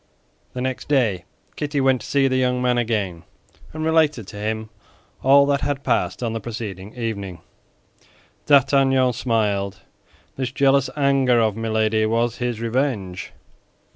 [0.53, 1.25] The next day
[1.55, 3.21] Kitty went to see the young man again,
[3.71, 4.71] and related to him
[5.21, 7.39] all that had passed on the preceding evening.
[8.47, 9.81] D'Artagnan smiled;
[10.37, 13.31] this jealous anger of Milady was his revenge.